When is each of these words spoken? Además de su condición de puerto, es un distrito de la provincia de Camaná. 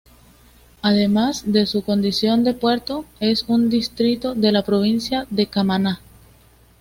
Además 0.81 1.43
de 1.45 1.67
su 1.67 1.83
condición 1.83 2.43
de 2.43 2.55
puerto, 2.55 3.05
es 3.19 3.43
un 3.47 3.69
distrito 3.69 4.33
de 4.33 4.51
la 4.51 4.63
provincia 4.63 5.27
de 5.29 5.45
Camaná. 5.45 6.01